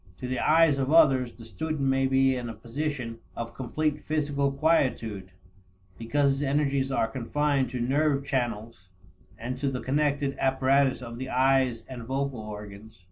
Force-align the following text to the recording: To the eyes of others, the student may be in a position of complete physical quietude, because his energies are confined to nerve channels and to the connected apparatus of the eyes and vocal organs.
To 0.17 0.27
the 0.27 0.39
eyes 0.39 0.79
of 0.79 0.91
others, 0.91 1.33
the 1.33 1.45
student 1.45 1.81
may 1.81 2.07
be 2.07 2.35
in 2.35 2.49
a 2.49 2.55
position 2.55 3.19
of 3.35 3.53
complete 3.53 4.03
physical 4.03 4.51
quietude, 4.51 5.31
because 5.99 6.31
his 6.31 6.41
energies 6.41 6.91
are 6.91 7.07
confined 7.07 7.69
to 7.69 7.79
nerve 7.79 8.25
channels 8.25 8.89
and 9.37 9.59
to 9.59 9.69
the 9.69 9.79
connected 9.79 10.35
apparatus 10.39 11.03
of 11.03 11.19
the 11.19 11.29
eyes 11.29 11.83
and 11.87 12.01
vocal 12.01 12.39
organs. 12.39 12.99